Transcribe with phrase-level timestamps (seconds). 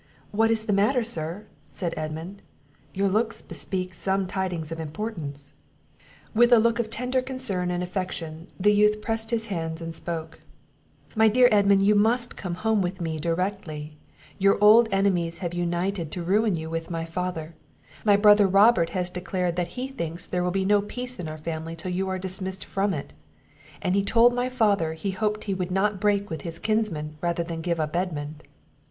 [0.31, 2.41] "What is the matter, sir?" said Edmund;
[2.91, 5.53] "your looks bespeak some tidings of importance."
[6.33, 10.39] With a look of tender concern and affection, the youth pressed his hand and spoke
[11.15, 13.95] "My dear Edmund, you must come home with me directly;
[14.39, 17.53] your old enemies have united to ruin you with my father;
[18.03, 21.37] my brother Robert has declared that he thinks there will be no peace in our
[21.37, 23.13] family till you are dismissed from it,
[23.83, 27.61] and told my father, he hoped he would not break with his kinsmen rather than
[27.61, 28.41] give up Edmund."